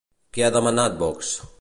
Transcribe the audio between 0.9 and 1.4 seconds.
Vox?